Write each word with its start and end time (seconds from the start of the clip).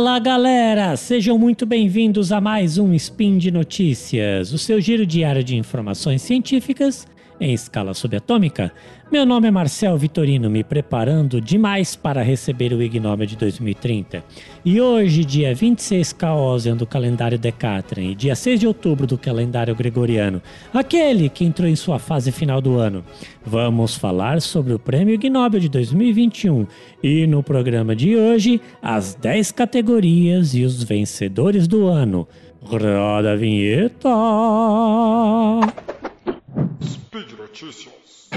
Fala 0.00 0.18
galera, 0.18 0.96
sejam 0.96 1.36
muito 1.36 1.66
bem-vindos 1.66 2.32
a 2.32 2.40
mais 2.40 2.78
um 2.78 2.94
Spin 2.94 3.36
de 3.36 3.50
Notícias, 3.50 4.50
o 4.50 4.56
seu 4.56 4.80
giro 4.80 5.04
diário 5.04 5.44
de 5.44 5.56
informações 5.56 6.22
científicas 6.22 7.06
em 7.40 7.54
escala 7.54 7.94
subatômica. 7.94 8.72
Meu 9.10 9.26
nome 9.26 9.48
é 9.48 9.50
Marcel 9.50 9.96
Vitorino, 9.96 10.48
me 10.48 10.62
preparando 10.62 11.40
demais 11.40 11.96
para 11.96 12.22
receber 12.22 12.72
o 12.72 12.80
Ig 12.80 13.00
Nobel 13.00 13.26
de 13.26 13.36
2030. 13.36 14.22
E 14.64 14.80
hoje, 14.80 15.24
dia 15.24 15.52
26 15.52 16.12
Caosian 16.12 16.76
do 16.76 16.86
calendário 16.86 17.38
Decatran 17.38 18.02
e 18.02 18.14
dia 18.14 18.36
6 18.36 18.60
de 18.60 18.66
outubro 18.68 19.06
do 19.06 19.18
calendário 19.18 19.74
Gregoriano, 19.74 20.40
aquele 20.72 21.28
que 21.28 21.44
entrou 21.44 21.68
em 21.68 21.74
sua 21.74 21.98
fase 21.98 22.30
final 22.30 22.60
do 22.60 22.76
ano, 22.76 23.04
vamos 23.44 23.96
falar 23.96 24.40
sobre 24.40 24.72
o 24.72 24.78
Prêmio 24.78 25.14
Ig 25.14 25.28
Nobel 25.28 25.58
de 25.58 25.68
2021 25.68 26.66
e 27.02 27.26
no 27.26 27.42
programa 27.42 27.96
de 27.96 28.16
hoje, 28.16 28.60
as 28.80 29.14
10 29.14 29.50
categorias 29.52 30.54
e 30.54 30.62
os 30.62 30.84
vencedores 30.84 31.66
do 31.66 31.88
ano. 31.88 32.28
Roda 32.62 33.32
a 33.32 33.36
vinheta! 33.36 34.10
Speed 36.82 37.39
Notícias. 37.50 38.28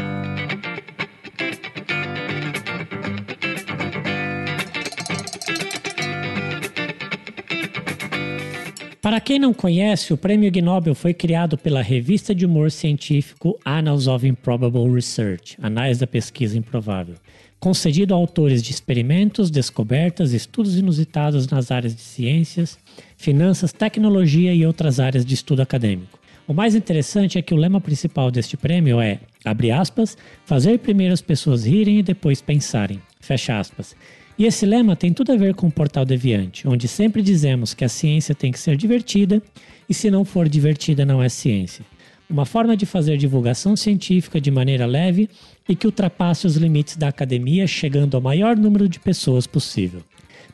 Para 9.00 9.20
quem 9.20 9.38
não 9.38 9.54
conhece, 9.54 10.14
o 10.14 10.18
Prêmio 10.18 10.52
Nobel 10.64 10.96
foi 10.96 11.14
criado 11.14 11.60
pela 11.60 11.84
revista 11.84 12.34
de 12.34 12.44
humor 12.44 12.72
científico 12.72 13.60
Annals 13.64 14.08
of 14.08 14.28
Improbable 14.28 14.92
Research, 14.92 15.58
Anais 15.62 16.00
da 16.00 16.08
Pesquisa 16.08 16.58
Improvável, 16.58 17.16
concedido 17.60 18.16
a 18.16 18.18
autores 18.18 18.64
de 18.64 18.72
experimentos, 18.72 19.52
descobertas, 19.52 20.34
estudos 20.34 20.76
inusitados 20.76 21.48
nas 21.48 21.70
áreas 21.70 21.96
de 21.96 22.02
ciências, 22.02 22.80
finanças, 23.16 23.72
tecnologia 23.72 24.56
e 24.56 24.66
outras 24.66 25.00
áreas 25.00 25.24
de 25.24 25.36
estudo 25.36 25.62
acadêmico. 25.62 26.23
O 26.46 26.54
mais 26.54 26.76
interessante 26.76 27.38
é 27.38 27.42
que 27.42 27.54
o 27.54 27.58
lema 27.58 27.80
principal 27.80 28.30
deste 28.30 28.58
prêmio 28.58 29.00
é, 29.00 29.20
abre 29.46 29.72
aspas, 29.72 30.18
fazer 30.46 30.78
primeiro 30.80 31.14
as 31.14 31.22
pessoas 31.22 31.66
rirem 31.66 32.00
e 32.00 32.04
depois 32.04 32.42
pensarem, 32.42 33.02
fecha 33.22 33.58
aspas. 33.58 33.96
E 34.38 34.46
esse 34.46 34.66
lema 34.66 34.94
tem 34.94 35.14
tudo 35.14 35.32
a 35.32 35.38
ver 35.38 35.56
com 35.56 35.68
o 35.68 35.72
Portal 35.72 36.04
Deviante, 36.04 36.68
onde 36.68 36.86
sempre 36.86 37.22
dizemos 37.22 37.74
que 37.74 37.86
a 37.86 37.90
ciência 37.90 38.36
tem 38.36 38.52
que 38.52 38.60
ser 38.60 38.76
divertida 38.76 39.42
e 39.88 39.94
se 39.94 40.12
não 40.12 40.26
for 40.26 40.50
divertida 40.50 41.06
não 41.06 41.24
é 41.24 41.30
ciência. 41.30 41.86
Uma 42.30 42.46
forma 42.46 42.76
de 42.76 42.86
fazer 42.86 43.16
divulgação 43.16 43.76
científica 43.78 44.42
de 44.42 44.52
maneira 44.52 44.86
leve 44.86 45.30
e 45.70 45.76
que 45.76 45.86
ultrapasse 45.86 46.46
os 46.46 46.58
limites 46.58 46.98
da 46.98 47.08
academia, 47.08 47.66
chegando 47.68 48.16
ao 48.16 48.22
maior 48.22 48.58
número 48.58 48.90
de 48.90 49.00
pessoas 49.00 49.48
possível. 49.48 50.02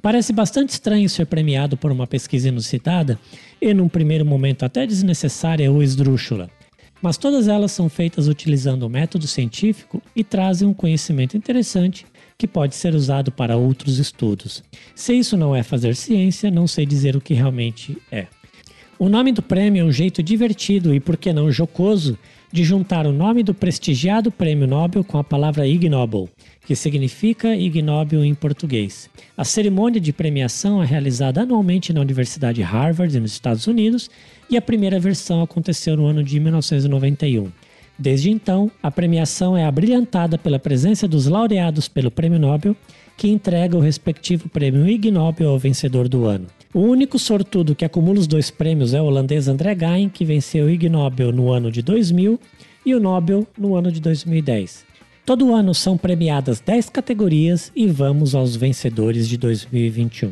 Parece 0.02 0.31
bastante 0.31 0.69
estranho 0.69 1.09
ser 1.09 1.25
premiado 1.25 1.75
por 1.75 1.92
uma 1.92 2.08
pesquisa 2.08 2.47
inusitada 2.47 3.19
e, 3.61 3.73
num 3.73 3.89
primeiro 3.89 4.25
momento, 4.25 4.64
até 4.64 4.88
desnecessária 4.88 5.69
ou 5.72 5.83
esdrúxula. 5.83 6.50
Mas 7.02 7.17
todas 7.17 7.47
elas 7.47 7.72
são 7.72 7.89
feitas 7.89 8.28
utilizando 8.28 8.83
o 8.83 8.89
método 8.89 9.28
científico 9.28 10.02
e 10.16 10.23
trazem 10.23 10.67
um 10.67 10.73
conhecimento 10.73 11.36
interessante 11.36 12.06
que 12.38 12.47
pode 12.47 12.75
ser 12.75 12.95
usado 12.95 13.31
para 13.31 13.58
outros 13.58 14.00
estudos. 14.00 14.64
Se 14.95 15.14
isso 15.14 15.36
não 15.36 15.56
é 15.56 15.64
fazer 15.64 15.95
ciência, 15.95 16.50
não 16.50 16.67
sei 16.67 16.86
dizer 16.86 17.16
o 17.16 17.22
que 17.22 17.34
realmente 17.34 17.97
é. 18.11 18.28
O 18.97 19.08
nome 19.08 19.31
do 19.31 19.41
prêmio 19.41 19.81
é 19.81 19.86
um 19.86 19.91
jeito 19.91 20.22
divertido 20.22 20.94
e, 20.94 21.00
por 21.00 21.16
que 21.16 21.31
não, 21.31 21.52
jocoso 21.52 22.17
de 22.52 22.64
juntar 22.64 23.05
o 23.05 23.11
nome 23.11 23.44
do 23.44 23.53
prestigiado 23.53 24.31
prêmio 24.31 24.67
Nobel 24.67 25.03
com 25.03 25.17
a 25.17 25.23
palavra 25.23 25.67
Ig 25.67 25.88
Nobel, 25.88 26.28
que 26.66 26.75
significa 26.75 27.56
Ig 27.56 27.81
Nobel 27.81 28.25
em 28.25 28.34
português. 28.34 29.09
A 29.38 29.44
cerimônia 29.44 30.01
de 30.01 30.12
premiação 30.12 30.81
é 30.81 30.85
realizada 30.85 31.41
anualmente 31.41 31.94
na 31.94 32.01
Universidade 32.01 32.62
Harvard, 32.62 33.19
nos 33.19 33.31
Estados 33.31 33.68
Unidos, 33.68 34.09
e 34.50 34.57
a 34.57 34.62
primeira 34.62 35.00
versão 35.00 35.41
aconteceu 35.41 35.96
no 35.96 36.06
ano 36.06 36.24
de 36.24 36.40
1991. 36.40 37.51
Desde 37.97 38.31
então, 38.31 38.72
a 38.81 38.90
premiação 38.90 39.57
é 39.57 39.66
abrilhantada 39.66 40.38
pela 40.38 40.57
presença 40.57 41.07
dos 41.07 41.28
laureados 41.28 41.88
pelo 41.88 42.09
Prêmio 42.09 42.40
Nobel, 42.40 42.75
que 43.19 43.28
entrega 43.28 43.75
o 43.75 43.81
respectivo 43.81 44.47
prêmio 44.47 44.88
Ig 44.88 45.12
Nobel 45.12 45.50
ao 45.50 45.59
vencedor 45.59 46.07
do 46.07 46.25
ano. 46.25 46.47
O 46.74 46.80
único 46.80 47.19
sortudo 47.19 47.75
que 47.75 47.84
acumula 47.84 48.18
os 48.18 48.28
dois 48.28 48.50
prêmios 48.50 48.94
é 48.94 49.02
o 49.02 49.06
holandês 49.06 49.50
André 49.50 49.75
Gein, 49.78 50.07
que 50.07 50.24
venceu 50.24 50.68
o 50.68 50.69
Ig 50.69 50.88
Nobel 50.88 51.34
no 51.34 51.52
ano 51.52 51.69
de 51.69 51.81
2000 51.81 52.40
e 52.85 52.96
o 52.96 53.00
Nobel 53.00 53.46
no 53.57 53.75
ano 53.75 53.91
de 53.91 54.00
2010. 54.00 54.85
Todo 55.25 55.53
ano 55.53 55.75
são 55.75 55.97
premiadas 55.97 56.62
10 56.62 56.91
categorias 56.91 57.74
e 57.75 57.88
vamos 57.88 58.34
aos 58.34 58.56
vencedores 58.56 59.28
de 59.28 59.36
2021. 59.36 60.31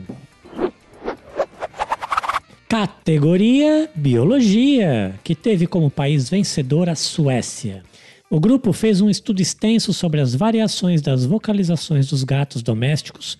Categoria 2.70 3.90
Biologia, 3.94 5.14
que 5.26 5.36
teve 5.36 5.68
como 5.68 5.90
país 5.90 6.30
vencedor 6.30 6.88
a 6.88 6.96
Suécia. 6.96 7.84
O 8.30 8.42
grupo 8.42 8.74
fez 8.74 9.00
um 9.00 9.10
estudo 9.10 9.42
extenso 9.42 9.94
sobre 9.94 10.20
as 10.20 10.36
variações 10.36 11.02
das 11.02 11.26
vocalizações 11.26 12.10
dos 12.10 12.26
gatos 12.26 12.62
domésticos, 12.62 13.38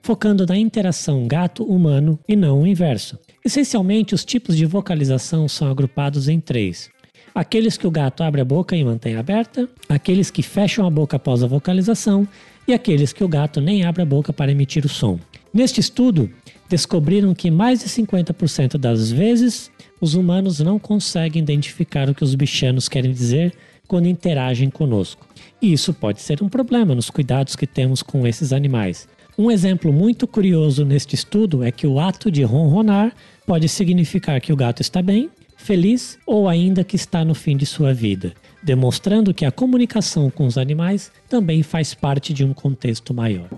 focando 0.00 0.46
na 0.46 0.56
interação 0.56 1.26
gato-humano 1.26 2.16
e 2.28 2.36
não 2.36 2.62
o 2.62 2.66
inverso. 2.66 3.18
Essencialmente, 3.44 4.14
os 4.14 4.24
tipos 4.24 4.56
de 4.56 4.64
vocalização 4.64 5.48
são 5.48 5.68
agrupados 5.68 6.28
em 6.28 6.38
três: 6.38 6.88
aqueles 7.34 7.76
que 7.76 7.84
o 7.84 7.90
gato 7.90 8.22
abre 8.22 8.40
a 8.40 8.44
boca 8.44 8.76
e 8.76 8.84
mantém 8.84 9.16
aberta, 9.16 9.68
aqueles 9.88 10.30
que 10.30 10.42
fecham 10.42 10.86
a 10.86 10.90
boca 10.90 11.16
após 11.16 11.42
a 11.42 11.48
vocalização 11.48 12.26
e 12.66 12.72
aqueles 12.72 13.12
que 13.12 13.24
o 13.24 13.28
gato 13.28 13.60
nem 13.60 13.84
abre 13.84 14.02
a 14.02 14.06
boca 14.06 14.32
para 14.32 14.52
emitir 14.52 14.86
o 14.86 14.88
som. 14.88 15.18
Neste 15.52 15.80
estudo, 15.80 16.30
descobriram 16.68 17.34
que 17.34 17.50
mais 17.50 17.80
de 17.80 17.86
50% 17.86 18.78
das 18.78 19.10
vezes 19.10 19.68
os 20.00 20.14
humanos 20.14 20.60
não 20.60 20.78
conseguem 20.78 21.42
identificar 21.42 22.08
o 22.08 22.14
que 22.14 22.22
os 22.22 22.36
bichanos 22.36 22.88
querem 22.88 23.10
dizer 23.10 23.52
quando 23.88 24.06
interagem 24.06 24.68
conosco. 24.68 25.26
E 25.60 25.72
isso 25.72 25.92
pode 25.94 26.20
ser 26.20 26.42
um 26.42 26.48
problema 26.48 26.94
nos 26.94 27.10
cuidados 27.10 27.56
que 27.56 27.66
temos 27.66 28.02
com 28.02 28.26
esses 28.26 28.52
animais. 28.52 29.08
Um 29.36 29.50
exemplo 29.50 29.92
muito 29.92 30.26
curioso 30.26 30.84
neste 30.84 31.14
estudo 31.14 31.64
é 31.64 31.72
que 31.72 31.86
o 31.86 31.98
ato 31.98 32.30
de 32.30 32.42
ronronar 32.42 33.12
pode 33.46 33.68
significar 33.68 34.40
que 34.40 34.52
o 34.52 34.56
gato 34.56 34.82
está 34.82 35.00
bem, 35.00 35.30
feliz 35.56 36.18
ou 36.26 36.48
ainda 36.48 36.84
que 36.84 36.96
está 36.96 37.24
no 37.24 37.34
fim 37.34 37.56
de 37.56 37.64
sua 37.64 37.94
vida, 37.94 38.32
demonstrando 38.62 39.32
que 39.32 39.44
a 39.44 39.50
comunicação 39.50 40.30
com 40.30 40.46
os 40.46 40.58
animais 40.58 41.10
também 41.28 41.62
faz 41.62 41.94
parte 41.94 42.34
de 42.34 42.44
um 42.44 42.52
contexto 42.52 43.14
maior. 43.14 43.48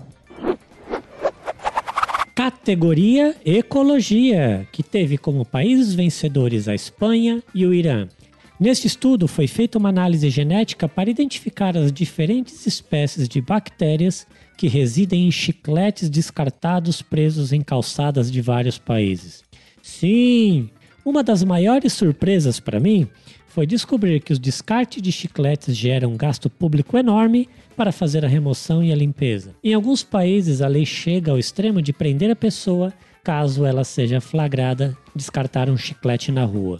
Categoria 2.35 3.35
Ecologia, 3.45 4.67
que 4.71 4.81
teve 4.81 5.17
como 5.17 5.45
países 5.45 5.93
vencedores 5.93 6.67
a 6.67 6.73
Espanha 6.73 7.43
e 7.53 7.65
o 7.65 7.73
Irã. 7.73 8.07
Neste 8.61 8.85
estudo 8.85 9.27
foi 9.27 9.47
feita 9.47 9.79
uma 9.79 9.89
análise 9.89 10.29
genética 10.29 10.87
para 10.87 11.09
identificar 11.09 11.75
as 11.75 11.91
diferentes 11.91 12.67
espécies 12.67 13.27
de 13.27 13.41
bactérias 13.41 14.27
que 14.55 14.67
residem 14.67 15.25
em 15.25 15.31
chicletes 15.31 16.07
descartados 16.11 17.01
presos 17.01 17.51
em 17.51 17.61
calçadas 17.61 18.31
de 18.31 18.39
vários 18.39 18.77
países. 18.77 19.43
Sim, 19.81 20.69
uma 21.03 21.23
das 21.23 21.43
maiores 21.43 21.93
surpresas 21.93 22.59
para 22.59 22.79
mim 22.79 23.07
foi 23.47 23.65
descobrir 23.65 24.21
que 24.21 24.31
os 24.31 24.37
descartes 24.37 25.01
de 25.01 25.11
chicletes 25.11 25.75
geram 25.75 26.11
um 26.11 26.15
gasto 26.15 26.47
público 26.47 26.95
enorme 26.95 27.49
para 27.75 27.91
fazer 27.91 28.23
a 28.23 28.27
remoção 28.27 28.83
e 28.83 28.91
a 28.91 28.95
limpeza. 28.95 29.55
Em 29.63 29.73
alguns 29.73 30.03
países, 30.03 30.61
a 30.61 30.67
lei 30.67 30.85
chega 30.85 31.31
ao 31.31 31.39
extremo 31.39 31.81
de 31.81 31.91
prender 31.91 32.29
a 32.29 32.35
pessoa 32.35 32.93
caso 33.23 33.65
ela 33.65 33.83
seja 33.83 34.21
flagrada 34.21 34.95
descartar 35.15 35.67
um 35.67 35.77
chiclete 35.77 36.31
na 36.31 36.45
rua. 36.45 36.79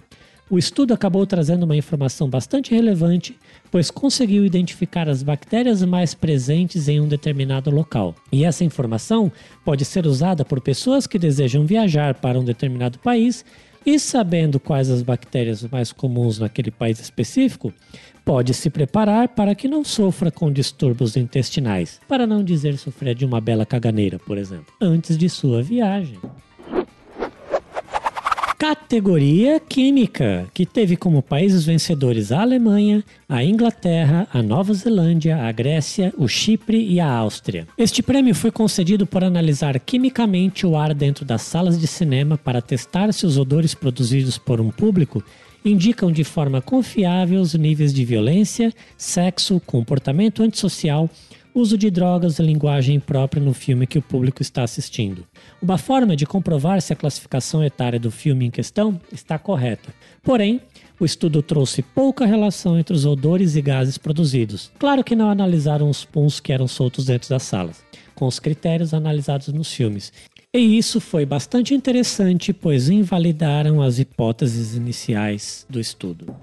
O 0.52 0.60
estudo 0.60 0.94
acabou 0.94 1.26
trazendo 1.26 1.64
uma 1.64 1.78
informação 1.78 2.30
bastante 2.30 2.76
relevante, 2.76 3.40
pois 3.72 3.90
conseguiu 3.90 4.46
identificar 4.46 5.08
as 5.08 5.24
bactérias 5.24 5.82
mais 5.82 6.14
presentes 6.14 6.90
em 6.90 7.00
um 7.00 7.08
determinado 7.08 7.72
local. 7.72 8.14
E 8.30 8.44
essa 8.44 8.66
informação 8.66 9.32
pode 9.64 9.86
ser 9.86 10.06
usada 10.06 10.44
por 10.44 10.60
pessoas 10.60 11.08
que 11.08 11.18
desejam 11.18 11.66
viajar 11.66 12.16
para 12.16 12.38
um 12.38 12.44
determinado 12.44 13.00
país 13.00 13.46
e 13.86 13.98
sabendo 13.98 14.60
quais 14.60 14.90
as 14.90 15.02
bactérias 15.02 15.64
mais 15.72 15.94
comuns 15.94 16.38
naquele 16.38 16.70
país 16.70 17.00
específico, 17.00 17.74
pode 18.26 18.54
se 18.54 18.70
preparar 18.70 19.30
para 19.30 19.56
que 19.56 19.70
não 19.70 19.86
sofra 19.86 20.30
com 20.30 20.52
distúrbios 20.52 21.16
intestinais, 21.16 22.02
para 22.10 22.28
não 22.28 22.44
dizer 22.44 22.78
sofrer 22.78 23.16
de 23.16 23.26
uma 23.26 23.40
bela 23.40 23.66
caganeira, 23.66 24.20
por 24.20 24.38
exemplo, 24.38 24.74
antes 24.82 25.18
de 25.18 25.30
sua 25.30 25.64
viagem. 25.64 26.20
Categoria 28.62 29.60
Química, 29.60 30.48
que 30.54 30.68
teve 30.68 30.96
como 30.96 31.24
países 31.24 31.66
vencedores 31.66 32.32
a 32.32 32.44
Alemanha, 32.44 33.04
a 33.28 33.44
Inglaterra, 33.44 34.28
a 34.32 34.44
Nova 34.44 34.72
Zelândia, 34.76 35.36
a 35.36 35.52
Grécia, 35.52 36.14
o 36.16 36.28
Chipre 36.28 36.78
e 36.78 37.00
a 37.00 37.12
Áustria. 37.12 37.68
Este 37.76 38.04
prêmio 38.04 38.36
foi 38.36 38.52
concedido 38.52 39.08
por 39.08 39.24
analisar 39.24 39.80
quimicamente 39.80 40.68
o 40.68 40.78
ar 40.78 40.94
dentro 40.94 41.26
das 41.26 41.42
salas 41.42 41.80
de 41.80 41.88
cinema 41.88 42.38
para 42.38 42.62
testar 42.62 43.12
se 43.16 43.26
os 43.26 43.36
odores 43.36 43.74
produzidos 43.74 44.38
por 44.38 44.62
um 44.62 44.70
público 44.70 45.24
indicam 45.66 46.12
de 46.12 46.24
forma 46.24 46.62
confiável 46.62 47.42
os 47.42 47.56
níveis 47.56 47.92
de 47.92 48.06
violência, 48.06 48.72
sexo, 48.96 49.60
comportamento 49.66 50.44
antissocial 50.44 51.10
uso 51.54 51.78
de 51.78 51.90
drogas 51.90 52.40
e 52.40 52.44
linguagem 52.44 53.00
própria 53.00 53.42
no 53.42 53.54
filme 53.54 53.88
que 53.88 53.98
o 53.98 54.02
público 54.02 54.42
está 54.42 54.64
assistindo. 54.64 55.26
Uma 55.62 55.78
forma 55.78 56.16
de 56.16 56.26
comprovar 56.26 56.82
se 56.82 56.94
a 56.94 56.96
classificação 56.96 57.64
etária 57.64 58.00
do 58.00 58.12
filme 58.12 58.46
em 58.46 58.52
questão 58.52 59.00
está 59.12 59.38
correta. 59.38 59.94
Porém, 60.24 60.62
o 61.00 61.06
estudo 61.06 61.42
trouxe 61.42 61.82
pouca 61.82 62.26
relação 62.26 62.78
entre 62.78 62.96
os 62.96 63.06
odores 63.06 63.56
e 63.56 63.62
gases 63.62 63.98
produzidos. 63.98 64.72
Claro 64.78 65.04
que 65.04 65.16
não 65.16 65.30
analisaram 65.30 65.90
os 65.90 66.06
puns 66.06 66.40
que 66.40 66.54
eram 66.54 66.68
soltos 66.68 67.06
dentro 67.06 67.30
das 67.30 67.44
salas, 67.44 67.84
com 68.14 68.28
os 68.28 68.40
critérios 68.40 68.94
analisados 68.94 69.48
nos 69.48 69.74
filmes. 69.74 70.14
E 70.54 70.78
isso 70.78 71.00
foi 71.00 71.26
bastante 71.26 71.74
interessante, 71.74 72.52
pois 72.52 72.90
invalidaram 72.90 73.82
as 73.82 74.00
hipóteses 74.00 74.76
iniciais 74.76 75.66
do 75.70 75.80
estudo. 75.80 76.36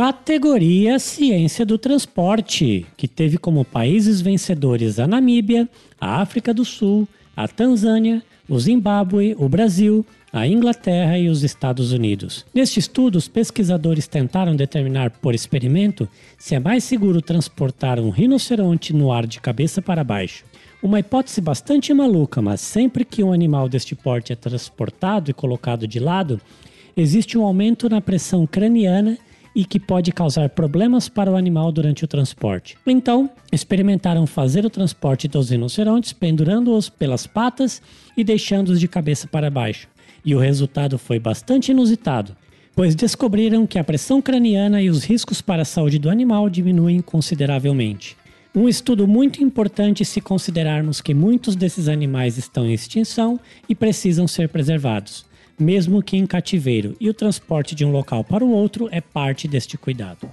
Categoria 0.00 0.98
Ciência 0.98 1.66
do 1.66 1.76
Transporte, 1.76 2.86
que 2.96 3.06
teve 3.06 3.36
como 3.36 3.66
países 3.66 4.22
vencedores 4.22 4.98
a 4.98 5.06
Namíbia, 5.06 5.68
a 6.00 6.22
África 6.22 6.54
do 6.54 6.64
Sul, 6.64 7.06
a 7.36 7.46
Tanzânia, 7.46 8.22
o 8.48 8.58
Zimbábue, 8.58 9.36
o 9.38 9.46
Brasil, 9.46 10.06
a 10.32 10.46
Inglaterra 10.46 11.18
e 11.18 11.28
os 11.28 11.42
Estados 11.42 11.92
Unidos. 11.92 12.46
Neste 12.54 12.80
estudo, 12.80 13.16
os 13.16 13.28
pesquisadores 13.28 14.08
tentaram 14.08 14.56
determinar 14.56 15.10
por 15.10 15.34
experimento 15.34 16.08
se 16.38 16.54
é 16.54 16.58
mais 16.58 16.82
seguro 16.82 17.20
transportar 17.20 18.00
um 18.00 18.08
rinoceronte 18.08 18.94
no 18.94 19.12
ar 19.12 19.26
de 19.26 19.38
cabeça 19.38 19.82
para 19.82 20.02
baixo. 20.02 20.46
Uma 20.82 21.00
hipótese 21.00 21.42
bastante 21.42 21.92
maluca, 21.92 22.40
mas 22.40 22.62
sempre 22.62 23.04
que 23.04 23.22
um 23.22 23.34
animal 23.34 23.68
deste 23.68 23.94
porte 23.94 24.32
é 24.32 24.34
transportado 24.34 25.30
e 25.30 25.34
colocado 25.34 25.86
de 25.86 26.00
lado, 26.00 26.40
existe 26.96 27.36
um 27.36 27.44
aumento 27.44 27.86
na 27.86 28.00
pressão 28.00 28.46
craniana 28.46 29.18
e 29.54 29.64
que 29.64 29.80
pode 29.80 30.12
causar 30.12 30.48
problemas 30.50 31.08
para 31.08 31.30
o 31.30 31.36
animal 31.36 31.72
durante 31.72 32.04
o 32.04 32.08
transporte. 32.08 32.76
Então, 32.86 33.30
experimentaram 33.52 34.26
fazer 34.26 34.64
o 34.64 34.70
transporte 34.70 35.26
dos 35.26 35.50
rinocerontes 35.50 36.12
pendurando-os 36.12 36.88
pelas 36.88 37.26
patas 37.26 37.82
e 38.16 38.22
deixando-os 38.22 38.78
de 38.78 38.88
cabeça 38.88 39.26
para 39.26 39.50
baixo. 39.50 39.88
E 40.24 40.34
o 40.34 40.38
resultado 40.38 40.98
foi 40.98 41.18
bastante 41.18 41.70
inusitado, 41.72 42.36
pois 42.74 42.94
descobriram 42.94 43.66
que 43.66 43.78
a 43.78 43.84
pressão 43.84 44.22
craniana 44.22 44.82
e 44.82 44.90
os 44.90 45.04
riscos 45.04 45.40
para 45.40 45.62
a 45.62 45.66
saúde 45.66 45.98
do 45.98 46.10
animal 46.10 46.48
diminuem 46.48 47.00
consideravelmente. 47.00 48.16
Um 48.54 48.68
estudo 48.68 49.06
muito 49.06 49.42
importante 49.42 50.04
se 50.04 50.20
considerarmos 50.20 51.00
que 51.00 51.14
muitos 51.14 51.54
desses 51.54 51.88
animais 51.88 52.36
estão 52.36 52.66
em 52.66 52.72
extinção 52.72 53.38
e 53.68 53.74
precisam 53.74 54.26
ser 54.26 54.48
preservados 54.48 55.29
mesmo 55.60 56.02
que 56.02 56.16
em 56.16 56.26
cativeiro, 56.26 56.96
e 56.98 57.08
o 57.08 57.14
transporte 57.14 57.74
de 57.74 57.84
um 57.84 57.92
local 57.92 58.24
para 58.24 58.44
o 58.44 58.50
outro 58.50 58.88
é 58.90 59.00
parte 59.00 59.46
deste 59.46 59.76
cuidado. 59.76 60.28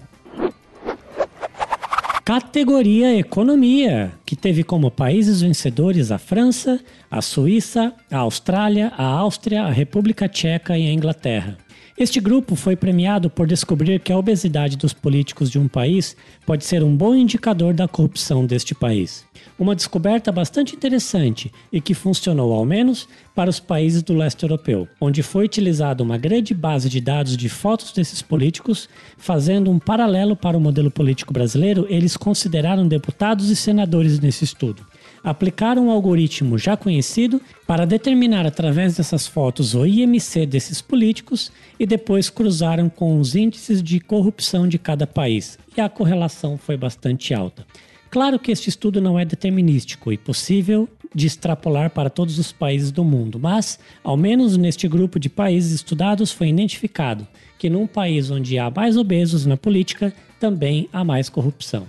Categoria 2.24 3.18
Economia, 3.18 4.12
que 4.25 4.35
teve 4.35 4.62
como 4.62 4.91
países 4.91 5.41
vencedores 5.41 6.12
a 6.12 6.18
França, 6.18 6.77
a 7.09 7.21
Suíça, 7.21 7.94
a 8.12 8.18
Austrália, 8.18 8.91
a 8.97 9.06
Áustria, 9.06 9.63
a 9.63 9.69
República 9.69 10.27
Tcheca 10.27 10.77
e 10.77 10.88
a 10.88 10.91
Inglaterra. 10.91 11.57
Este 11.99 12.19
grupo 12.19 12.55
foi 12.55 12.75
premiado 12.75 13.27
por 13.27 13.47
descobrir 13.47 13.99
que 13.99 14.13
a 14.13 14.17
obesidade 14.19 14.77
dos 14.77 14.94
políticos 14.94 15.49
de 15.49 15.57
um 15.57 15.67
país 15.67 16.15
pode 16.45 16.63
ser 16.63 16.83
um 16.83 16.95
bom 16.95 17.15
indicador 17.15 17.73
da 17.73 17.88
corrupção 17.88 18.45
deste 18.45 18.75
país. 18.75 19.25
Uma 19.57 19.75
descoberta 19.75 20.31
bastante 20.31 20.75
interessante 20.75 21.51
e 21.73 21.81
que 21.81 21.95
funcionou 21.95 22.53
ao 22.53 22.63
menos 22.63 23.09
para 23.33 23.49
os 23.49 23.59
países 23.59 24.03
do 24.03 24.13
leste 24.13 24.44
europeu, 24.44 24.88
onde 25.01 25.23
foi 25.23 25.45
utilizada 25.45 26.03
uma 26.03 26.19
grande 26.19 26.53
base 26.53 26.88
de 26.88 27.01
dados 27.01 27.35
de 27.35 27.49
fotos 27.49 27.91
desses 27.91 28.21
políticos, 28.21 28.88
fazendo 29.17 29.71
um 29.71 29.79
paralelo 29.79 30.35
para 30.35 30.55
o 30.55 30.61
modelo 30.61 30.91
político 30.91 31.33
brasileiro, 31.33 31.88
eles 31.89 32.15
consideraram 32.15 32.88
deputados 32.88 33.49
e 33.49 33.55
senadores 33.55 34.19
nesse 34.19 34.44
estudo 34.44 34.85
aplicaram 35.24 35.88
um 35.88 35.92
algoritmo 35.92 36.58
já 36.58 36.78
conhecido 36.78 37.42
para 37.66 37.86
determinar 37.86 38.46
através 38.46 38.98
dessas 38.98 39.28
fotos 39.28 39.75
o 39.75 39.86
IMC 39.86 40.46
desses 40.46 40.81
políticos 40.81 41.52
e 41.80 41.86
depois 41.86 42.30
cruzaram 42.30 42.90
com 42.90 43.19
os 43.19 43.36
índices 43.36 43.81
de 43.84 44.00
corrupção 44.00 44.68
de 44.68 44.78
cada 44.78 45.06
país, 45.06 45.58
e 45.75 45.81
a 45.81 45.90
correlação 45.90 46.58
foi 46.58 46.78
bastante 46.78 47.34
alta. 47.34 47.66
Claro 48.10 48.40
que 48.40 48.52
este 48.52 48.69
estudo 48.69 49.02
não 49.02 49.19
é 49.19 49.25
determinístico 49.25 50.12
e 50.12 50.18
possível 50.18 50.88
de 51.14 51.28
extrapolar 51.28 51.90
para 51.90 52.10
todos 52.10 52.38
os 52.38 52.52
países 52.52 52.92
do 52.92 53.04
mundo, 53.04 53.40
mas, 53.40 53.80
ao 54.04 54.16
menos 54.16 54.56
neste 54.56 54.88
grupo 54.88 55.19
de 55.19 55.30
países 55.30 55.72
estudados, 55.72 56.31
foi 56.31 56.50
identificado 56.50 57.28
que 57.58 57.69
num 57.69 57.88
país 57.88 58.30
onde 58.30 58.58
há 58.58 58.69
mais 58.69 58.98
obesos 58.98 59.46
na 59.46 59.58
política, 59.58 60.14
também 60.40 60.88
há 60.94 61.04
mais 61.04 61.28
corrupção 61.30 61.88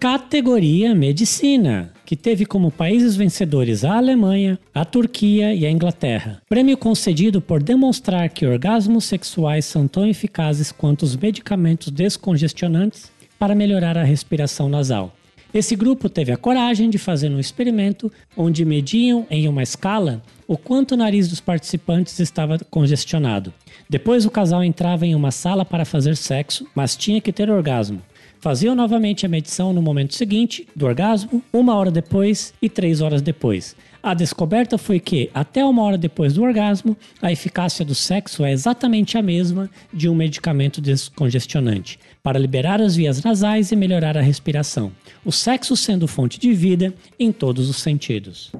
categoria 0.00 0.94
Medicina, 0.94 1.92
que 2.06 2.16
teve 2.16 2.46
como 2.46 2.70
países 2.70 3.16
vencedores 3.16 3.84
a 3.84 3.98
Alemanha, 3.98 4.58
a 4.74 4.82
Turquia 4.82 5.54
e 5.54 5.66
a 5.66 5.70
Inglaterra. 5.70 6.40
Prêmio 6.48 6.78
concedido 6.78 7.38
por 7.38 7.62
demonstrar 7.62 8.30
que 8.30 8.46
orgasmos 8.46 9.04
sexuais 9.04 9.66
são 9.66 9.86
tão 9.86 10.08
eficazes 10.08 10.72
quanto 10.72 11.02
os 11.02 11.14
medicamentos 11.14 11.90
descongestionantes 11.90 13.12
para 13.38 13.54
melhorar 13.54 13.98
a 13.98 14.02
respiração 14.02 14.70
nasal. 14.70 15.14
Esse 15.52 15.76
grupo 15.76 16.08
teve 16.08 16.32
a 16.32 16.36
coragem 16.38 16.88
de 16.88 16.96
fazer 16.96 17.30
um 17.30 17.38
experimento 17.38 18.10
onde 18.34 18.64
mediam 18.64 19.26
em 19.28 19.46
uma 19.48 19.62
escala 19.62 20.22
o 20.48 20.56
quanto 20.56 20.92
o 20.92 20.96
nariz 20.96 21.28
dos 21.28 21.40
participantes 21.40 22.18
estava 22.18 22.58
congestionado. 22.70 23.52
Depois 23.88 24.24
o 24.24 24.30
casal 24.30 24.64
entrava 24.64 25.06
em 25.06 25.14
uma 25.14 25.30
sala 25.30 25.64
para 25.64 25.84
fazer 25.84 26.16
sexo, 26.16 26.66
mas 26.74 26.96
tinha 26.96 27.20
que 27.20 27.32
ter 27.32 27.50
orgasmo. 27.50 28.00
Faziam 28.40 28.74
novamente 28.74 29.26
a 29.26 29.28
medição 29.28 29.72
no 29.72 29.82
momento 29.82 30.14
seguinte 30.14 30.66
do 30.74 30.86
orgasmo, 30.86 31.42
uma 31.52 31.74
hora 31.74 31.90
depois 31.90 32.54
e 32.60 32.70
três 32.70 33.02
horas 33.02 33.20
depois. 33.20 33.76
A 34.02 34.14
descoberta 34.14 34.78
foi 34.78 34.98
que, 34.98 35.30
até 35.34 35.62
uma 35.62 35.82
hora 35.82 35.98
depois 35.98 36.32
do 36.32 36.42
orgasmo, 36.42 36.96
a 37.20 37.30
eficácia 37.30 37.84
do 37.84 37.94
sexo 37.94 38.42
é 38.42 38.50
exatamente 38.50 39.18
a 39.18 39.22
mesma 39.22 39.68
de 39.92 40.08
um 40.08 40.14
medicamento 40.14 40.80
descongestionante, 40.80 41.98
para 42.22 42.38
liberar 42.38 42.80
as 42.80 42.96
vias 42.96 43.22
nasais 43.22 43.72
e 43.72 43.76
melhorar 43.76 44.16
a 44.16 44.22
respiração. 44.22 44.90
O 45.22 45.30
sexo 45.30 45.76
sendo 45.76 46.08
fonte 46.08 46.40
de 46.40 46.54
vida 46.54 46.94
em 47.18 47.30
todos 47.30 47.68
os 47.68 47.76
sentidos 47.76 48.50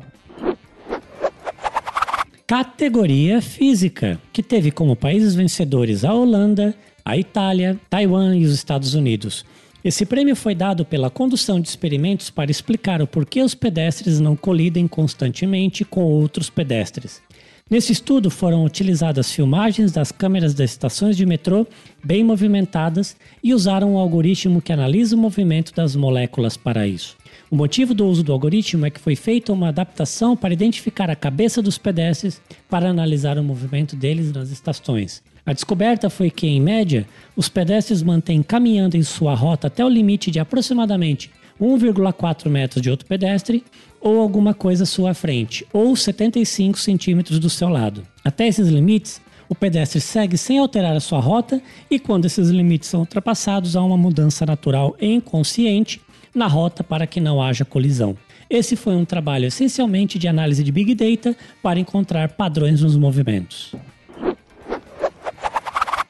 categoria 2.51 3.41
física, 3.41 4.21
que 4.33 4.43
teve 4.43 4.73
como 4.73 4.97
países 4.97 5.37
vencedores 5.37 6.05
a 6.05 6.13
Holanda, 6.13 6.75
a 7.05 7.17
Itália, 7.17 7.79
Taiwan 7.89 8.37
e 8.37 8.45
os 8.45 8.53
Estados 8.53 8.93
Unidos. 8.93 9.45
Esse 9.83 10.05
prêmio 10.05 10.37
foi 10.37 10.55
dado 10.55 10.85
pela 10.85 11.09
condução 11.09 11.59
de 11.59 11.69
experimentos 11.69 12.29
para 12.29 12.51
explicar 12.51 13.01
o 13.01 13.07
porquê 13.07 13.43
os 13.43 13.55
pedestres 13.55 14.21
não 14.21 14.37
colidem 14.37 14.87
constantemente 14.87 15.87
com 15.87 16.03
outros 16.03 16.51
pedestres. 16.51 17.23
Nesse 17.71 17.93
estudo 17.93 18.31
foram 18.31 18.65
utilizadas 18.65 19.33
filmagens 19.33 19.93
das 19.93 20.13
câmeras 20.13 20.53
das 20.53 20.71
estações 20.71 21.17
de 21.17 21.25
metrô 21.25 21.67
bem 22.05 22.23
movimentadas 22.23 23.17
e 23.43 23.55
usaram 23.55 23.95
um 23.95 23.99
algoritmo 23.99 24.61
que 24.61 24.73
analisa 24.73 25.17
o 25.17 25.19
movimento 25.19 25.73
das 25.73 25.97
moléculas 25.97 26.57
para 26.57 26.87
isso. 26.87 27.17
O 27.51 27.57
motivo 27.57 27.93
do 27.93 28.07
uso 28.07 28.23
do 28.23 28.33
algoritmo 28.33 28.87
é 28.87 28.91
que 28.91 29.01
foi 29.01 29.17
feita 29.17 29.53
uma 29.53 29.71
adaptação 29.71 30.37
para 30.37 30.55
identificar 30.55 31.11
a 31.11 31.17
cabeça 31.17 31.61
dos 31.61 31.77
pedestres 31.77 32.41
para 32.69 32.89
analisar 32.89 33.37
o 33.39 33.43
movimento 33.43 33.97
deles 33.97 34.33
nas 34.33 34.51
estações. 34.51 35.21
A 35.45 35.53
descoberta 35.53 36.09
foi 36.09 36.31
que, 36.31 36.47
em 36.47 36.61
média, 36.61 37.09
os 37.35 37.49
pedestres 37.49 38.05
mantêm 38.05 38.41
caminhando 38.41 38.97
em 38.97 39.03
sua 39.03 39.35
rota 39.35 39.67
até 39.67 39.85
o 39.85 39.89
limite 39.89 40.31
de 40.31 40.39
aproximadamente 40.39 41.29
1,4 41.61 42.49
metros 42.49 42.81
de 42.81 42.89
outro 42.89 43.05
pedestre 43.05 43.65
ou 44.01 44.21
alguma 44.21 44.55
coisa 44.55 44.85
à 44.85 44.87
sua 44.87 45.13
frente, 45.13 45.67
ou 45.73 45.97
75 45.97 46.79
centímetros 46.79 47.41
do 47.41 47.51
seu 47.51 47.69
lado. 47.69 48.07
Até 48.25 48.47
esses 48.47 48.69
limites, 48.69 49.21
o 49.49 49.57
pedestre 49.57 50.01
segue 50.01 50.39
sem 50.39 50.61
alterar 50.61 50.95
a 50.95 51.01
sua 51.01 51.19
rota 51.19 51.61
e 51.91 51.99
quando 51.99 52.27
esses 52.27 52.49
limites 52.49 52.89
são 52.89 53.01
ultrapassados, 53.01 53.75
há 53.75 53.83
uma 53.83 53.97
mudança 53.97 54.47
natural 54.47 54.97
e 55.01 55.13
inconsciente 55.13 56.01
na 56.35 56.47
rota 56.47 56.83
para 56.83 57.07
que 57.07 57.21
não 57.21 57.43
haja 57.43 57.65
colisão. 57.65 58.17
Esse 58.49 58.75
foi 58.75 58.97
um 58.97 59.05
trabalho 59.05 59.47
essencialmente 59.47 60.19
de 60.19 60.27
análise 60.27 60.65
de 60.65 60.73
Big 60.73 60.95
Data 60.95 61.37
para 61.63 61.79
encontrar 61.79 62.31
padrões 62.31 62.83
nos 62.83 62.97
movimentos. 62.97 63.75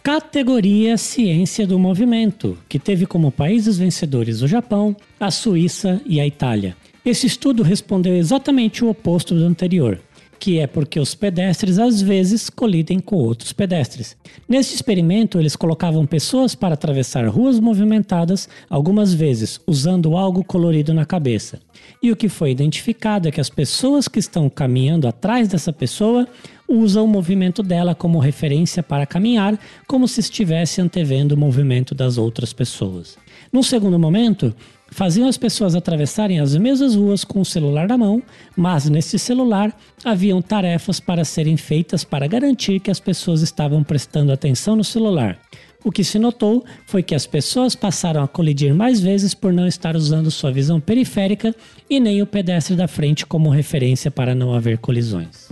Categoria 0.03 0.97
Ciência 0.97 1.67
do 1.67 1.79
Movimento, 1.79 2.57
que 2.69 2.79
teve 2.79 3.05
como 3.05 3.31
países 3.31 3.77
vencedores 3.77 4.41
o 4.41 4.49
Japão, 4.49 4.97
a 5.21 5.31
Suíça 5.31 6.00
e 6.07 6.19
a 6.19 6.27
Itália. 6.27 6.75
Esse 7.05 7.27
estudo 7.27 7.62
respondeu 7.62 8.17
exatamente 8.17 8.85
o 8.85 8.89
oposto 8.89 9.35
do 9.35 9.45
anterior. 9.45 10.00
Que 10.40 10.59
é 10.59 10.66
porque 10.66 10.99
os 10.99 11.14
pedestres 11.14 11.78
às 11.78 12.00
vezes 12.00 12.49
colidem 12.49 12.99
com 12.99 13.16
outros 13.16 13.52
pedestres. 13.52 14.16
Neste 14.49 14.75
experimento, 14.75 15.38
eles 15.38 15.54
colocavam 15.54 16.06
pessoas 16.06 16.54
para 16.54 16.73
atravessar 16.73 17.28
ruas 17.28 17.61
movimentadas, 17.61 18.49
algumas 18.68 19.12
vezes 19.12 19.61
usando 19.66 20.16
algo 20.16 20.42
colorido 20.42 20.94
na 20.94 21.04
cabeça. 21.04 21.61
E 22.02 22.11
o 22.11 22.16
que 22.16 22.30
foi 22.30 22.50
identificado 22.50 23.28
é 23.28 23.30
que 23.30 23.40
as 23.40 23.50
pessoas 23.50 24.09
que 24.09 24.18
estão 24.18 24.49
caminhando 24.49 25.06
atrás 25.06 25.47
dessa 25.47 25.73
pessoa 25.73 26.26
usam 26.66 27.04
o 27.04 27.09
movimento 27.09 27.62
dela 27.62 27.94
como 27.94 28.18
referência 28.18 28.82
para 28.82 29.04
caminhar, 29.04 29.59
como 29.87 30.09
se 30.09 30.20
estivesse 30.20 30.80
antevendo 30.80 31.35
o 31.35 31.38
movimento 31.38 31.94
das 31.94 32.16
outras 32.16 32.52
pessoas. 32.52 33.18
Num 33.52 33.62
segundo 33.62 33.99
momento, 33.99 34.54
faziam 34.90 35.28
as 35.28 35.37
pessoas 35.37 35.75
atravessarem 35.75 36.40
as 36.40 36.56
mesmas 36.56 36.94
ruas 36.94 37.25
com 37.25 37.40
o 37.40 37.44
celular 37.44 37.88
na 37.88 37.97
mão, 37.97 38.23
mas 38.56 38.88
nesse 38.88 39.18
celular 39.18 39.75
haviam 40.04 40.42
tarefas 40.42 41.00
para 41.00 41.25
serem 41.25 41.56
feitas 41.56 42.04
para 42.04 42.26
garantir 42.26 42.80
que 42.80 42.90
as 42.90 43.00
pessoas 43.00 43.42
estavam 43.42 43.82
prestando 43.82 44.32
atenção 44.32 44.76
no 44.76 44.85
celular. 44.85 45.38
O 45.82 45.90
que 45.90 46.04
se 46.04 46.18
notou 46.18 46.64
foi 46.87 47.02
que 47.02 47.14
as 47.14 47.26
pessoas 47.26 47.75
passaram 47.75 48.23
a 48.23 48.28
colidir 48.28 48.75
mais 48.75 49.00
vezes 49.00 49.32
por 49.32 49.52
não 49.52 49.66
estar 49.66 49.97
usando 49.97 50.30
sua 50.30 50.52
visão 50.52 50.78
periférica 50.78 51.54
e 51.88 51.99
nem 51.99 52.20
o 52.20 52.26
pedestre 52.26 52.76
da 52.76 52.87
frente 52.87 53.25
como 53.25 53.49
referência 53.49 54.11
para 54.11 54.35
não 54.35 54.52
haver 54.52 54.76
colisões. 54.78 55.50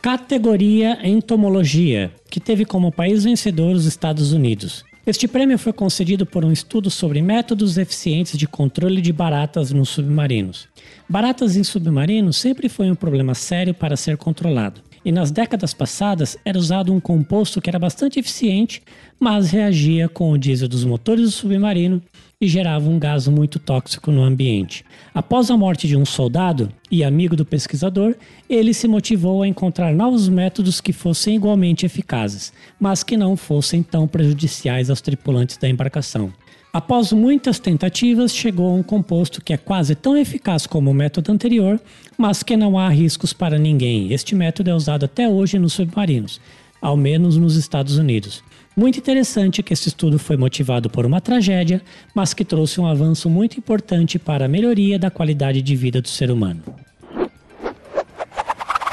Categoria 0.00 0.98
Entomologia, 1.06 2.10
que 2.30 2.40
teve 2.40 2.64
como 2.64 2.92
país 2.92 3.24
vencedor 3.24 3.74
os 3.74 3.84
Estados 3.84 4.32
Unidos. 4.32 4.84
Este 5.10 5.26
prêmio 5.26 5.58
foi 5.58 5.72
concedido 5.72 6.24
por 6.24 6.44
um 6.44 6.52
estudo 6.52 6.88
sobre 6.88 7.20
métodos 7.20 7.76
eficientes 7.76 8.38
de 8.38 8.46
controle 8.46 9.00
de 9.00 9.12
baratas 9.12 9.72
nos 9.72 9.88
submarinos. 9.88 10.68
Baratas 11.08 11.56
em 11.56 11.64
submarinos 11.64 12.36
sempre 12.36 12.68
foi 12.68 12.88
um 12.88 12.94
problema 12.94 13.34
sério 13.34 13.74
para 13.74 13.96
ser 13.96 14.16
controlado. 14.16 14.80
E 15.04 15.10
nas 15.10 15.32
décadas 15.32 15.74
passadas 15.74 16.38
era 16.44 16.56
usado 16.56 16.94
um 16.94 17.00
composto 17.00 17.60
que 17.60 17.68
era 17.68 17.76
bastante 17.76 18.20
eficiente, 18.20 18.84
mas 19.18 19.50
reagia 19.50 20.08
com 20.08 20.30
o 20.30 20.38
diesel 20.38 20.68
dos 20.68 20.84
motores 20.84 21.24
do 21.24 21.30
submarino 21.32 22.00
e 22.40 22.48
gerava 22.48 22.88
um 22.88 22.98
gás 22.98 23.28
muito 23.28 23.58
tóxico 23.58 24.10
no 24.10 24.22
ambiente. 24.22 24.82
Após 25.12 25.50
a 25.50 25.56
morte 25.58 25.86
de 25.86 25.94
um 25.94 26.06
soldado 26.06 26.72
e 26.90 27.04
amigo 27.04 27.36
do 27.36 27.44
pesquisador, 27.44 28.14
ele 28.48 28.72
se 28.72 28.88
motivou 28.88 29.42
a 29.42 29.46
encontrar 29.46 29.92
novos 29.92 30.26
métodos 30.26 30.80
que 30.80 30.90
fossem 30.90 31.36
igualmente 31.36 31.84
eficazes, 31.84 32.50
mas 32.80 33.02
que 33.02 33.14
não 33.14 33.36
fossem 33.36 33.82
tão 33.82 34.08
prejudiciais 34.08 34.88
aos 34.88 35.02
tripulantes 35.02 35.58
da 35.58 35.68
embarcação. 35.68 36.32
Após 36.72 37.12
muitas 37.12 37.58
tentativas, 37.58 38.34
chegou 38.34 38.70
a 38.70 38.74
um 38.74 38.82
composto 38.82 39.44
que 39.44 39.52
é 39.52 39.58
quase 39.58 39.94
tão 39.94 40.16
eficaz 40.16 40.66
como 40.66 40.90
o 40.90 40.94
método 40.94 41.30
anterior, 41.30 41.78
mas 42.16 42.42
que 42.42 42.56
não 42.56 42.78
há 42.78 42.88
riscos 42.88 43.34
para 43.34 43.58
ninguém. 43.58 44.14
Este 44.14 44.34
método 44.34 44.70
é 44.70 44.74
usado 44.74 45.04
até 45.04 45.28
hoje 45.28 45.58
nos 45.58 45.74
submarinos, 45.74 46.40
ao 46.80 46.96
menos 46.96 47.36
nos 47.36 47.56
Estados 47.56 47.98
Unidos. 47.98 48.42
Muito 48.76 48.98
interessante 48.98 49.62
que 49.62 49.72
esse 49.72 49.88
estudo 49.88 50.18
foi 50.18 50.36
motivado 50.36 50.88
por 50.88 51.04
uma 51.04 51.20
tragédia, 51.20 51.82
mas 52.14 52.32
que 52.32 52.44
trouxe 52.44 52.80
um 52.80 52.86
avanço 52.86 53.28
muito 53.28 53.58
importante 53.58 54.18
para 54.18 54.44
a 54.44 54.48
melhoria 54.48 54.98
da 54.98 55.10
qualidade 55.10 55.60
de 55.60 55.76
vida 55.76 56.00
do 56.00 56.08
ser 56.08 56.30
humano. 56.30 56.62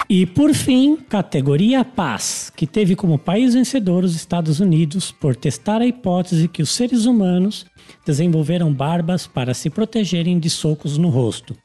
E 0.10 0.26
por 0.26 0.54
fim, 0.54 0.96
categoria 0.96 1.84
Paz, 1.84 2.50
que 2.56 2.66
teve 2.66 2.96
como 2.96 3.20
país 3.20 3.54
vencedor 3.54 4.06
os 4.06 4.16
Estados 4.16 4.62
Unidos 4.62 5.12
por 5.12 5.36
testar 5.36 5.82
a 5.82 5.86
hipótese 5.86 6.48
que 6.48 6.62
os 6.62 6.72
seres 6.72 7.06
humanos 7.06 7.66
desenvolveram 8.06 8.74
barbas 8.74 9.28
para 9.28 9.54
se 9.54 9.70
protegerem 9.70 10.40
de 10.40 10.50
socos 10.50 10.98
no 10.98 11.10
rosto. 11.10 11.58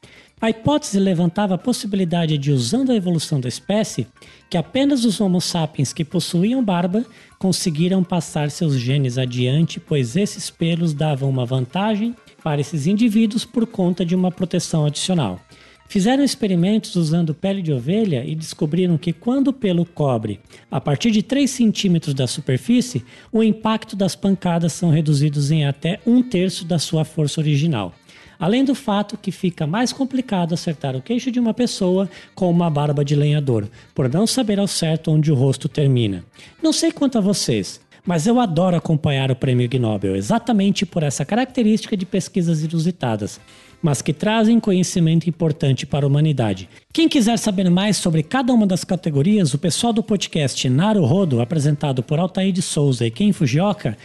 A 0.43 0.49
hipótese 0.49 0.99
levantava 0.99 1.55
a 1.55 1.57
possibilidade 1.57 2.37
de, 2.37 2.51
usando 2.51 2.91
a 2.91 2.95
evolução 2.95 3.39
da 3.39 3.47
espécie, 3.47 4.05
que 4.49 4.57
apenas 4.57 5.05
os 5.05 5.21
Homo 5.21 5.39
sapiens 5.39 5.93
que 5.93 6.03
possuíam 6.03 6.61
barba 6.61 7.05
conseguiram 7.39 8.03
passar 8.03 8.51
seus 8.51 8.73
genes 8.77 9.17
adiante, 9.17 9.79
pois 9.79 10.17
esses 10.17 10.49
pelos 10.49 10.93
davam 10.93 11.29
uma 11.29 11.45
vantagem 11.45 12.13
para 12.43 12.59
esses 12.59 12.87
indivíduos 12.87 13.45
por 13.45 13.65
conta 13.65 14.05
de 14.05 14.13
uma 14.13 14.29
proteção 14.29 14.85
adicional. 14.85 15.39
Fizeram 15.87 16.25
experimentos 16.25 16.97
usando 16.97 17.33
pele 17.33 17.61
de 17.61 17.71
ovelha 17.71 18.25
e 18.25 18.35
descobriram 18.35 18.97
que 18.97 19.13
quando 19.13 19.47
o 19.47 19.53
pelo 19.53 19.85
cobre 19.85 20.41
a 20.69 20.81
partir 20.81 21.11
de 21.11 21.23
3 21.23 21.49
centímetros 21.49 22.13
da 22.13 22.27
superfície, 22.27 23.05
o 23.31 23.41
impacto 23.41 23.95
das 23.95 24.13
pancadas 24.13 24.73
são 24.73 24.89
reduzidos 24.89 25.51
em 25.51 25.65
até 25.65 26.01
um 26.05 26.21
terço 26.21 26.65
da 26.65 26.79
sua 26.79 27.05
força 27.05 27.39
original. 27.39 27.93
Além 28.43 28.65
do 28.65 28.75
fato 28.75 29.17
que 29.17 29.31
fica 29.31 29.65
mais 29.65 29.93
complicado 29.93 30.53
acertar 30.53 30.97
o 30.97 31.01
queixo 31.01 31.31
de 31.31 31.39
uma 31.39 31.53
pessoa 31.53 32.09
com 32.35 32.51
uma 32.51 32.69
barba 32.69 33.05
de 33.05 33.15
lenhador, 33.15 33.69
por 33.95 34.09
não 34.09 34.27
saber 34.27 34.59
ao 34.59 34.67
certo 34.67 35.11
onde 35.11 35.31
o 35.31 35.33
rosto 35.33 35.69
termina. 35.69 36.25
Não 36.61 36.73
sei 36.73 36.91
quanto 36.91 37.17
a 37.17 37.21
vocês, 37.21 37.79
mas 38.05 38.27
eu 38.27 38.41
adoro 38.41 38.75
acompanhar 38.75 39.31
o 39.31 39.35
Prêmio 39.37 39.69
Nobel 39.79 40.17
exatamente 40.17 40.85
por 40.85 41.03
essa 41.03 41.23
característica 41.23 41.95
de 41.95 42.05
pesquisas 42.05 42.61
inusitadas, 42.61 43.39
mas 43.81 44.01
que 44.01 44.11
trazem 44.11 44.59
conhecimento 44.59 45.29
importante 45.29 45.85
para 45.85 46.05
a 46.05 46.07
humanidade. 46.07 46.67
Quem 46.91 47.07
quiser 47.07 47.37
saber 47.37 47.69
mais 47.69 47.95
sobre 47.95 48.23
cada 48.23 48.53
uma 48.53 48.67
das 48.67 48.83
categorias, 48.83 49.53
o 49.53 49.57
pessoal 49.57 49.93
do 49.93 50.03
podcast 50.03 50.69
Naru 50.69 51.05
Rodo, 51.05 51.41
apresentado 51.41 52.03
por 52.03 52.19
Altair 52.19 52.51
de 52.51 52.61
Souza 52.61 53.05
e 53.05 53.11
Ken 53.11 53.31
Fujioka, 53.31 53.97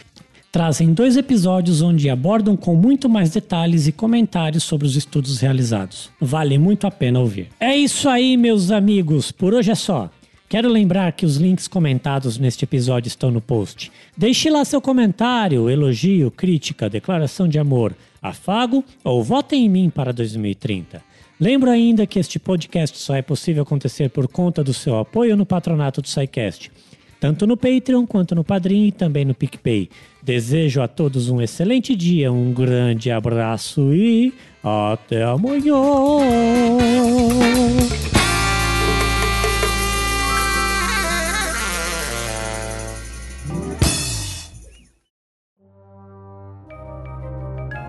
trazem 0.51 0.93
dois 0.93 1.15
episódios 1.15 1.81
onde 1.81 2.09
abordam 2.09 2.57
com 2.57 2.75
muito 2.75 3.07
mais 3.07 3.29
detalhes 3.29 3.87
e 3.87 3.91
comentários 3.91 4.63
sobre 4.63 4.87
os 4.87 4.95
estudos 4.95 5.39
realizados. 5.39 6.09
Vale 6.19 6.57
muito 6.57 6.87
a 6.87 6.91
pena 6.91 7.19
ouvir. 7.19 7.49
É 7.59 7.75
isso 7.75 8.09
aí, 8.09 8.35
meus 8.35 8.71
amigos. 8.71 9.31
Por 9.31 9.53
hoje 9.53 9.71
é 9.71 9.75
só. 9.75 10.09
Quero 10.47 10.67
lembrar 10.67 11.11
que 11.11 11.27
os 11.27 11.37
links 11.37 11.67
comentados 11.67 12.39
neste 12.39 12.65
episódio 12.65 13.07
estão 13.07 13.29
no 13.29 13.39
post. 13.39 13.91
Deixe 14.17 14.49
lá 14.49 14.65
seu 14.65 14.81
comentário, 14.81 15.69
elogio, 15.69 16.31
crítica, 16.31 16.89
declaração 16.89 17.47
de 17.47 17.59
amor, 17.59 17.95
afago 18.19 18.83
ou 19.03 19.23
votem 19.23 19.65
em 19.65 19.69
mim 19.69 19.89
para 19.91 20.11
2030. 20.11 21.03
Lembro 21.39 21.69
ainda 21.69 22.07
que 22.07 22.17
este 22.17 22.39
podcast 22.39 22.97
só 22.97 23.15
é 23.15 23.21
possível 23.21 23.61
acontecer 23.61 24.09
por 24.09 24.27
conta 24.27 24.63
do 24.63 24.73
seu 24.73 24.97
apoio 24.97 25.37
no 25.37 25.45
patronato 25.45 26.01
do 26.01 26.07
SciCast 26.07 26.71
tanto 27.19 27.45
no 27.45 27.57
Patreon 27.57 28.05
quanto 28.05 28.33
no 28.33 28.43
Padrim 28.43 28.87
e 28.87 28.91
também 28.91 29.25
no 29.25 29.33
PicPay. 29.33 29.89
Desejo 30.21 30.81
a 30.81 30.87
todos 30.87 31.29
um 31.29 31.41
excelente 31.41 31.95
dia, 31.95 32.31
um 32.31 32.53
grande 32.53 33.11
abraço 33.11 33.93
e 33.93 34.33
até 34.63 35.23
amanhã! 35.23 35.75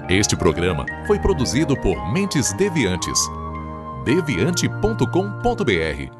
Este 0.09 0.37
programa 0.37 0.85
foi 1.07 1.21
produzido 1.21 1.77
por 1.77 2.13
Mentes 2.13 2.53
Deviantes. 2.55 3.17
deviante.com.br 4.05 6.20